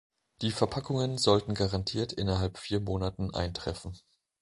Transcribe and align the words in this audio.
Die 0.41 0.49
Verpackungen 0.49 1.19
sollten 1.19 1.53
garantiert 1.53 2.11
innerhalb 2.11 2.57
vier 2.57 2.79
Monaten 2.79 3.35
eintreffen. 3.35 3.93